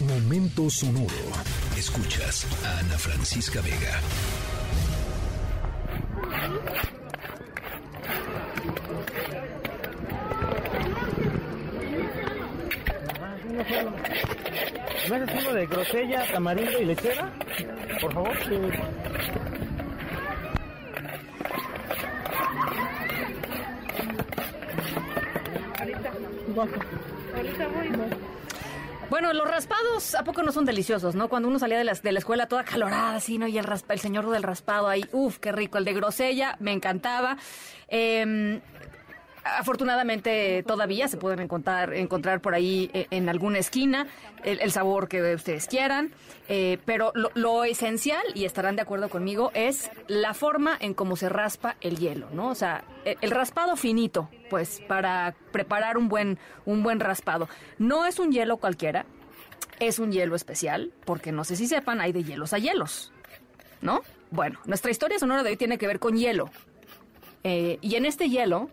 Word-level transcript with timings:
Momento 0.00 0.70
sonoro. 0.70 1.08
Escuchas 1.76 2.46
a 2.64 2.78
Ana 2.78 2.96
Francisca 2.96 3.60
Vega. 3.60 4.00
¿Me 15.10 15.16
haces 15.16 15.42
uno 15.42 15.54
de 15.54 15.66
grosella, 15.66 16.24
tamarindo 16.30 16.80
y 16.80 16.84
lechera? 16.84 17.32
Por 18.00 18.12
favor. 18.12 18.36
Bueno, 29.10 29.32
los 29.32 29.48
raspados, 29.48 30.14
¿a 30.14 30.22
poco 30.22 30.42
no 30.42 30.52
son 30.52 30.66
deliciosos, 30.66 31.14
no? 31.14 31.28
Cuando 31.28 31.48
uno 31.48 31.58
salía 31.58 31.78
de 31.78 31.84
la, 31.84 31.94
de 31.94 32.12
la 32.12 32.18
escuela 32.18 32.46
toda 32.46 32.64
calorada, 32.64 33.14
así, 33.14 33.38
¿no? 33.38 33.46
Y 33.48 33.56
el, 33.56 33.64
raspa, 33.64 33.94
el 33.94 34.00
señor 34.00 34.28
del 34.28 34.42
raspado 34.42 34.86
ahí, 34.86 35.04
uff, 35.12 35.38
qué 35.38 35.50
rico. 35.50 35.78
El 35.78 35.86
de 35.86 35.94
grosella, 35.94 36.56
me 36.60 36.72
encantaba. 36.72 37.38
Eh, 37.88 38.60
afortunadamente 39.56 40.62
todavía 40.66 41.08
se 41.08 41.16
pueden 41.16 41.40
encontrar, 41.40 41.94
encontrar 41.94 42.40
por 42.40 42.54
ahí 42.54 42.90
eh, 42.92 43.06
en 43.10 43.28
alguna 43.28 43.58
esquina 43.58 44.06
el, 44.44 44.70
sabor 44.70 45.08
que 45.08 45.34
ustedes 45.34 45.66
quieran, 45.66 46.12
eh, 46.48 46.78
pero 46.84 47.12
lo, 47.14 47.64
esencial, 47.64 48.22
y 48.34 48.44
estarán 48.44 48.76
de 48.76 48.82
acuerdo 48.82 49.08
conmigo, 49.08 49.50
es 49.54 49.90
la 50.06 50.34
forma 50.34 50.76
en 50.78 50.94
cómo 50.94 51.16
se 51.16 51.28
raspa 51.28 51.76
el 51.80 51.98
hielo, 51.98 52.28
¿no? 52.32 52.48
O 52.48 52.54
sea, 52.54 52.84
el, 53.04 53.18
el, 53.20 53.30
raspado 53.30 53.76
finito, 53.76 54.30
pues, 54.48 54.80
para 54.86 55.34
preparar 55.50 55.98
un 55.98 56.08
buen, 56.08 56.38
un 56.64 56.82
buen 56.82 57.00
raspado. 57.00 57.48
No 57.78 58.06
es 58.06 58.18
un 58.18 58.30
hielo 58.30 58.58
cualquiera, 58.58 59.06
es 59.80 59.98
un 59.98 60.12
hielo 60.12 60.36
especial, 60.36 60.92
porque 61.04 61.32
no 61.32 61.44
sé 61.44 61.56
si 61.56 61.66
sepan, 61.66 62.00
hay 62.00 62.12
de 62.12 62.22
hielos 62.22 62.52
a 62.52 62.58
hielos, 62.58 63.12
¿no? 63.80 64.02
Bueno, 64.30 64.60
nuestra 64.66 64.90
historia 64.90 65.18
sonora 65.18 65.42
de 65.42 65.50
hoy 65.50 65.56
tiene 65.56 65.78
que 65.78 65.86
ver 65.86 65.98
con 65.98 66.16
hielo. 66.16 66.50
Eh, 67.44 67.78
y 67.80 67.94
en 67.94 68.04
este 68.04 68.28
hielo 68.28 68.68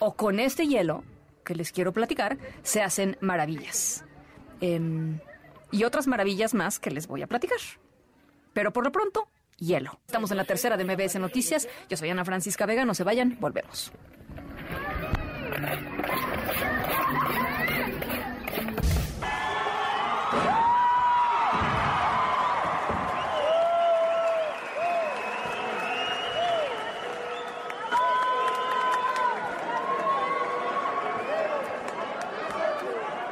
o 0.00 0.14
con 0.14 0.40
este 0.40 0.66
hielo 0.66 1.04
que 1.44 1.54
les 1.54 1.72
quiero 1.72 1.92
platicar, 1.92 2.38
se 2.62 2.82
hacen 2.82 3.16
maravillas. 3.20 4.04
Eh, 4.60 4.80
y 5.70 5.84
otras 5.84 6.06
maravillas 6.06 6.54
más 6.54 6.78
que 6.78 6.90
les 6.90 7.06
voy 7.06 7.22
a 7.22 7.26
platicar. 7.26 7.58
Pero 8.52 8.72
por 8.72 8.84
lo 8.84 8.92
pronto, 8.92 9.28
hielo. 9.56 10.00
Estamos 10.06 10.30
en 10.30 10.36
la 10.36 10.44
tercera 10.44 10.76
de 10.76 10.84
MBS 10.84 11.18
Noticias. 11.20 11.68
Yo 11.88 11.96
soy 11.96 12.10
Ana 12.10 12.24
Francisca 12.24 12.66
Vega. 12.66 12.84
No 12.84 12.94
se 12.94 13.04
vayan, 13.04 13.36
volvemos. 13.40 13.92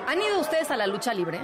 ¿Han 0.08 0.22
ido 0.22 0.40
ustedes 0.40 0.70
a 0.70 0.76
la 0.78 0.86
lucha 0.86 1.12
libre? 1.12 1.38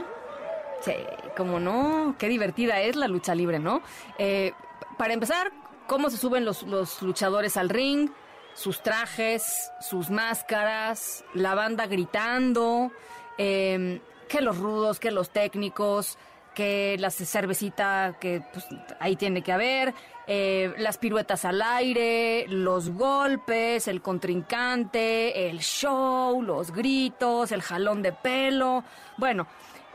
Sí, 0.80 0.94
como 1.36 1.60
no, 1.60 2.16
qué 2.18 2.28
divertida 2.30 2.80
es 2.80 2.96
la 2.96 3.08
lucha 3.08 3.34
libre, 3.34 3.58
¿no? 3.58 3.82
Eh, 4.16 4.52
para 4.96 5.12
empezar, 5.12 5.52
¿cómo 5.86 6.08
se 6.08 6.16
suben 6.16 6.46
los, 6.46 6.62
los, 6.62 7.02
luchadores 7.02 7.58
al 7.58 7.68
ring? 7.68 8.08
Sus 8.54 8.82
trajes, 8.82 9.70
sus 9.82 10.08
máscaras, 10.08 11.26
la 11.34 11.54
banda 11.54 11.86
gritando, 11.86 12.90
eh, 13.36 14.00
que 14.30 14.40
los 14.40 14.56
rudos, 14.56 14.98
que 14.98 15.10
los 15.10 15.28
técnicos, 15.28 16.16
que 16.54 16.96
la 16.98 17.10
cervecita 17.10 18.16
que 18.20 18.42
pues, 18.52 18.66
ahí 19.00 19.16
tiene 19.16 19.42
que 19.42 19.52
haber, 19.52 19.94
eh, 20.26 20.72
las 20.78 20.98
piruetas 20.98 21.44
al 21.44 21.60
aire, 21.60 22.46
los 22.48 22.90
golpes, 22.90 23.88
el 23.88 24.00
contrincante, 24.00 25.50
el 25.50 25.60
show, 25.60 26.40
los 26.42 26.70
gritos, 26.70 27.52
el 27.52 27.62
jalón 27.62 28.02
de 28.02 28.12
pelo. 28.12 28.84
Bueno, 29.18 29.46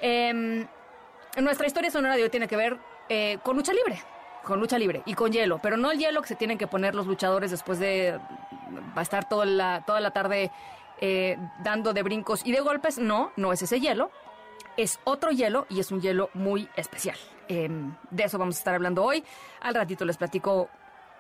eh, 0.02 0.66
nuestra 1.38 1.68
historia 1.68 1.90
sonora 1.90 2.16
de 2.16 2.24
hoy 2.24 2.30
tiene 2.30 2.48
que 2.48 2.58
ver 2.58 2.78
eh, 3.08 3.40
con 3.44 3.56
lucha 3.56 3.74
libre. 3.74 4.02
Con 4.44 4.60
lucha 4.60 4.80
libre 4.80 5.04
y 5.06 5.14
con 5.16 5.32
hielo, 5.32 5.60
pero 5.62 5.78
no 5.78 5.92
el 5.92 6.00
hielo 6.00 6.22
que 6.22 6.30
se 6.30 6.36
tienen 6.36 6.58
que 6.58 6.66
poner 6.66 6.96
los 6.96 7.06
luchadores 7.06 7.52
después 7.52 7.78
de 7.78 8.18
va 8.98 9.02
a 9.02 9.02
estar 9.02 9.28
toda 9.28 9.46
la, 9.46 9.84
toda 9.86 10.00
la 10.00 10.12
tarde 10.12 10.52
eh, 11.02 11.38
dando 11.64 11.94
de 11.94 12.04
brincos 12.04 12.42
y 12.46 12.52
de 12.52 12.62
golpes. 12.62 12.98
No, 12.98 13.32
no 13.36 13.52
es 13.54 13.62
ese 13.62 13.80
hielo 13.80 14.12
es 14.80 14.98
otro 15.04 15.32
hielo 15.32 15.66
y 15.70 15.82
es 15.82 15.92
un 15.92 16.00
hielo 16.00 16.30
muy 16.34 16.70
especial. 16.78 17.18
Eh, 17.50 17.70
de 18.12 18.24
eso 18.24 18.38
vamos 18.38 18.56
a 18.56 18.60
estar 18.60 18.76
hablando 18.76 19.04
hoy. 19.04 19.22
Al 19.60 19.76
ratito 19.76 20.06
les 20.06 20.16
platico 20.16 20.70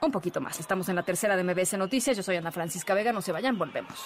un 0.01 0.11
poquito 0.11 0.39
más. 0.39 0.61
Estamos 0.61 0.87
en 0.87 0.95
la 0.95 1.03
tercera 1.03 1.35
de 1.35 1.43
MBS 1.43 1.77
Noticias. 1.77 2.15
Yo 2.15 2.23
soy 2.23 2.37
Ana 2.37 2.53
Francisca 2.53 2.93
Vega. 2.93 3.11
No 3.11 3.21
se 3.21 3.33
vayan, 3.33 3.57
volvemos. 3.57 3.99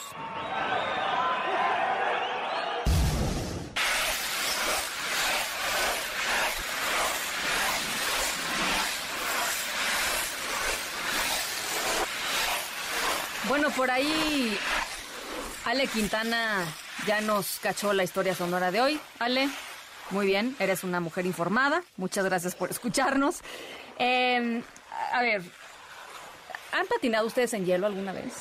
Bueno, 13.47 13.69
por 13.69 13.91
ahí 13.91 14.57
Ale 15.65 15.85
Quintana 15.85 16.65
ya 17.07 17.21
nos 17.21 17.59
cachó 17.59 17.93
la 17.93 18.03
historia 18.03 18.35
sonora 18.35 18.71
de 18.71 18.81
hoy. 18.81 18.99
Ale, 19.19 19.49
muy 20.09 20.25
bien, 20.25 20.55
eres 20.59 20.83
una 20.83 20.99
mujer 20.99 21.25
informada. 21.25 21.83
Muchas 21.97 22.25
gracias 22.25 22.55
por 22.55 22.69
escucharnos. 22.69 23.41
Eh, 23.99 24.61
a 25.11 25.21
ver, 25.21 25.41
¿han 26.71 26.87
patinado 26.87 27.27
ustedes 27.27 27.53
en 27.53 27.65
hielo 27.65 27.87
alguna 27.87 28.11
vez? 28.11 28.33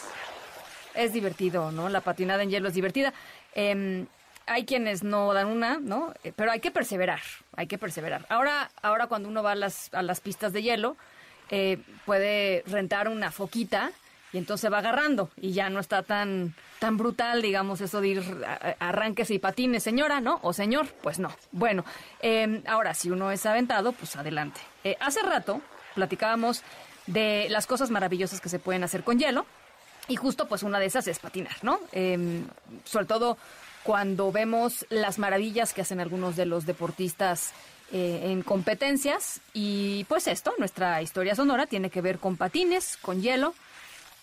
Es 0.95 1.13
divertido, 1.13 1.73
¿no? 1.73 1.89
La 1.89 2.01
patinada 2.01 2.43
en 2.43 2.51
hielo 2.51 2.69
es 2.69 2.75
divertida. 2.75 3.13
Eh, 3.55 4.07
hay 4.47 4.65
quienes 4.65 5.03
no 5.03 5.33
dan 5.33 5.49
una, 5.49 5.79
¿no? 5.79 6.15
Eh, 6.25 6.33
pero 6.35 6.51
hay 6.51 6.61
que 6.61 6.71
perseverar, 6.71 7.21
hay 7.57 7.67
que 7.67 7.79
perseverar. 7.79 8.27
Ahora, 8.29 8.71
ahora 8.83 9.07
cuando 9.07 9.29
uno 9.29 9.43
va 9.43 9.53
a 9.53 9.57
las, 9.57 9.93
a 9.93 10.03
las 10.03 10.21
pistas 10.21 10.53
de 10.53 10.63
hielo, 10.63 10.97
eh, 11.51 11.79
puede 12.07 12.63
rentar 12.67 13.09
una 13.09 13.31
foquita 13.31 13.93
y 14.33 14.39
entonces 14.39 14.73
va 14.73 14.79
agarrando 14.79 15.31
y 15.37 15.53
ya 15.53 15.71
no 15.71 15.81
está 15.81 16.03
tan 16.03 16.55
tan 16.79 16.97
brutal, 16.97 17.43
digamos, 17.43 17.81
eso 17.81 18.01
de 18.01 18.09
ir 18.09 18.45
a, 18.47 18.77
arranques 18.81 19.31
y 19.31 19.39
patines, 19.39 19.83
señora, 19.83 20.21
¿no? 20.21 20.41
O 20.43 20.53
señor, 20.53 20.87
pues 21.03 21.19
no. 21.19 21.31
Bueno, 21.53 21.85
eh, 22.21 22.63
ahora, 22.67 22.95
si 22.95 23.11
uno 23.11 23.31
es 23.31 23.47
aventado, 23.47 23.93
pues 23.93 24.17
adelante. 24.17 24.61
Eh, 24.85 24.97
hace 25.01 25.23
rato 25.23 25.61
platicábamos 25.95 26.63
de 27.07 27.47
las 27.51 27.67
cosas 27.67 27.91
maravillosas 27.91 28.41
que 28.41 28.49
se 28.49 28.59
pueden 28.59 28.85
hacer 28.85 29.05
con 29.05 29.19
hielo 29.19 29.47
y 30.09 30.17
justo 30.17 30.49
pues 30.49 30.63
una 30.63 30.79
de 30.79 30.87
esas 30.87 31.07
es 31.09 31.19
patinar, 31.19 31.57
¿no? 31.63 31.81
Eh, 31.93 32.43
sobre 32.85 33.07
todo 33.07 33.39
cuando 33.83 34.31
vemos 34.31 34.87
las 34.91 35.19
maravillas 35.19 35.73
que 35.73 35.83
hacen 35.83 36.01
algunos 36.01 36.37
de 36.37 36.47
los 36.47 36.67
deportistas 36.67 37.53
eh, 37.93 38.31
en 38.31 38.43
competencias 38.43 39.41
y 39.53 40.05
pues 40.05 40.27
esto, 40.27 40.55
nuestra 40.59 41.03
historia 41.03 41.35
sonora 41.35 41.67
tiene 41.67 41.91
que 41.91 42.01
ver 42.01 42.19
con 42.19 42.37
patines, 42.37 42.97
con 42.97 43.23
hielo 43.23 43.55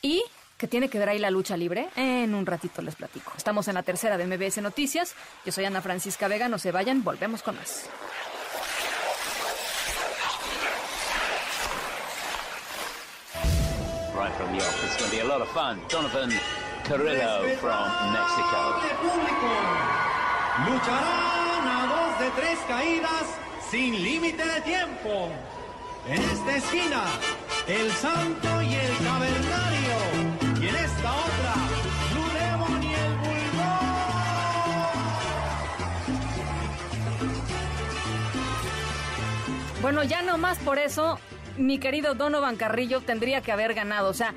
y 0.02 0.24
que 0.58 0.68
tiene 0.68 0.90
que 0.90 1.00
ver 1.00 1.10
ahí 1.10 1.20
la 1.20 1.32
lucha 1.32 1.56
libre. 1.56 1.90
En 1.96 2.36
un 2.36 2.46
ratito 2.46 2.82
les 2.82 2.96
platico. 2.96 3.32
Estamos 3.38 3.68
en 3.70 3.76
la 3.76 3.84
tercera 3.84 4.18
de 4.18 4.28
MBS 4.28 4.62
Noticias. 4.62 5.16
Yo 5.46 5.52
soy 5.52 5.66
Ana 5.66 5.82
Francisca 5.82 6.28
Vega. 6.28 6.50
No 6.50 6.60
se 6.60 6.72
vayan, 6.72 7.04
volvemos 7.04 7.42
con 7.42 7.56
más. 7.56 7.90
Right 14.14 14.34
from 14.36 14.52
the 14.52 14.58
off, 14.58 14.84
it's 14.84 14.98
going 14.98 15.10
to 15.10 15.16
be 15.16 15.22
a 15.22 15.26
lot 15.26 15.42
of 15.42 15.48
fun. 15.54 15.80
Donovan 15.90 16.30
Carrillo 16.84 17.56
from 17.62 18.12
Mexico. 18.12 18.60
Lucharán 20.68 21.68
a 21.68 21.88
dos 21.88 22.20
de 22.20 22.42
tres 22.42 22.60
caídas 22.68 23.24
sin 23.72 24.04
límite 24.04 24.46
de 24.46 24.62
tiempo. 24.62 25.30
En 26.06 26.22
esta 26.22 26.56
esquina, 26.58 27.04
el 27.68 27.92
santo 27.92 28.62
y 28.62 28.74
el 28.74 28.98
cavernario. 28.98 29.98
Y 30.62 30.68
en 30.68 30.76
esta 30.76 31.12
otra, 31.12 31.54
Blue 32.12 32.30
y 32.82 32.94
el 32.94 33.16
Bulldog. 33.18 33.90
Bueno, 39.82 40.04
ya 40.04 40.22
no 40.22 40.38
más 40.38 40.58
por 40.60 40.78
eso, 40.80 41.20
mi 41.58 41.80
querido 41.80 42.16
Donovan 42.16 42.56
Carrillo 42.56 43.02
tendría 43.02 43.42
que 43.42 43.52
haber 43.52 43.74
ganado. 43.74 44.10
O 44.10 44.14
sea, 44.14 44.34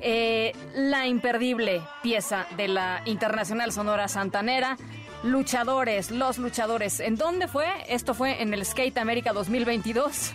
eh, 0.00 0.52
la 0.74 1.06
imperdible 1.06 1.82
pieza 2.02 2.46
de 2.56 2.68
la 2.68 3.02
Internacional 3.04 3.72
Sonora 3.72 4.08
Santanera. 4.08 4.76
Luchadores, 5.22 6.10
los 6.10 6.38
luchadores. 6.38 6.98
¿En 6.98 7.16
dónde 7.16 7.46
fue? 7.46 7.66
Esto 7.88 8.12
fue 8.12 8.42
en 8.42 8.52
el 8.52 8.64
Skate 8.64 8.98
América 8.98 9.32
2022. 9.32 10.32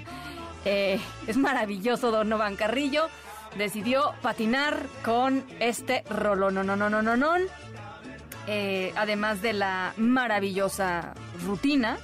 Eh, 0.65 0.99
es 1.27 1.37
maravilloso 1.37 2.11
Donovan 2.11 2.55
Carrillo. 2.55 3.07
Decidió 3.57 4.13
patinar 4.21 4.77
con 5.03 5.43
este 5.59 6.03
rolón. 6.09 6.57
Eh, 8.49 8.93
además 8.95 9.41
de 9.41 9.51
la 9.51 9.93
maravillosa 9.97 11.13
rutina 11.45 11.97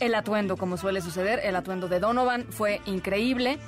El 0.00 0.16
atuendo, 0.16 0.56
como 0.56 0.76
suele 0.76 1.00
suceder, 1.00 1.40
el 1.44 1.54
atuendo 1.54 1.86
de 1.86 2.00
Donovan 2.00 2.44
fue 2.50 2.80
increíble, 2.86 3.58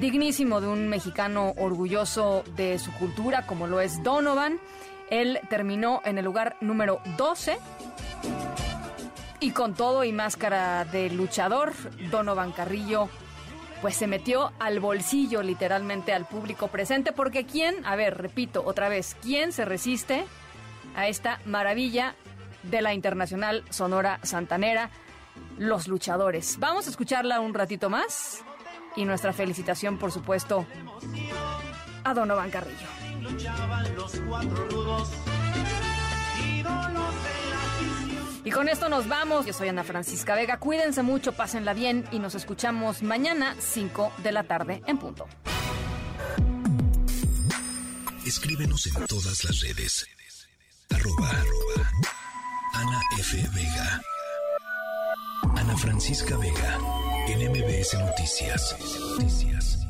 dignísimo 0.00 0.60
de 0.60 0.66
un 0.66 0.88
mexicano 0.88 1.54
orgulloso 1.58 2.42
de 2.56 2.80
su 2.80 2.92
cultura, 2.94 3.46
como 3.46 3.68
lo 3.68 3.80
es 3.80 4.02
Donovan. 4.02 4.58
Él 5.10 5.38
terminó 5.48 6.00
en 6.04 6.18
el 6.18 6.24
lugar 6.24 6.56
número 6.60 7.00
12 7.16 7.58
y 9.44 9.50
con 9.50 9.74
todo 9.74 10.04
y 10.04 10.12
máscara 10.12 10.86
de 10.86 11.10
luchador, 11.10 11.74
Donovan 12.10 12.52
Carrillo 12.52 13.10
pues 13.82 13.94
se 13.94 14.06
metió 14.06 14.52
al 14.58 14.80
bolsillo 14.80 15.42
literalmente 15.42 16.14
al 16.14 16.26
público 16.26 16.68
presente, 16.68 17.12
porque 17.12 17.44
¿quién, 17.44 17.84
a 17.84 17.94
ver, 17.94 18.16
repito 18.16 18.62
otra 18.64 18.88
vez, 18.88 19.14
quién 19.20 19.52
se 19.52 19.66
resiste 19.66 20.24
a 20.96 21.08
esta 21.08 21.40
maravilla 21.44 22.14
de 22.62 22.80
la 22.80 22.94
Internacional 22.94 23.64
Sonora 23.68 24.18
Santanera? 24.22 24.88
Los 25.58 25.88
luchadores. 25.88 26.56
Vamos 26.58 26.86
a 26.86 26.90
escucharla 26.90 27.40
un 27.40 27.52
ratito 27.52 27.90
más 27.90 28.42
y 28.96 29.04
nuestra 29.04 29.34
felicitación, 29.34 29.98
por 29.98 30.10
supuesto, 30.10 30.64
a 32.02 32.14
Donovan 32.14 32.50
Carrillo. 32.50 32.86
Y 38.44 38.50
con 38.50 38.68
esto 38.68 38.88
nos 38.88 39.08
vamos. 39.08 39.46
Yo 39.46 39.52
soy 39.52 39.68
Ana 39.68 39.84
Francisca 39.84 40.34
Vega. 40.34 40.58
Cuídense 40.58 41.02
mucho, 41.02 41.32
pásenla 41.32 41.72
bien 41.72 42.04
y 42.12 42.18
nos 42.18 42.34
escuchamos 42.34 43.02
mañana 43.02 43.56
5 43.58 44.12
de 44.18 44.32
la 44.32 44.44
tarde 44.44 44.82
en 44.86 44.98
punto. 44.98 45.26
Escríbenos 48.26 48.86
en 48.86 49.06
todas 49.06 49.44
las 49.44 49.60
redes. 49.60 50.06
Arroba, 50.90 51.30
Ana 52.74 53.00
F. 53.18 53.36
Vega. 53.54 54.02
Ana 55.56 55.76
Francisca 55.76 56.36
Vega. 56.36 56.78
En 57.28 57.50
MBS 57.50 57.94
Noticias. 57.94 58.76
Noticias. 59.18 59.83